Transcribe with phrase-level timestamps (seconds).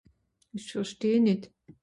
[0.57, 1.41] ìsch versteh nìt